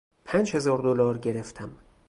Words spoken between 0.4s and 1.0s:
هزار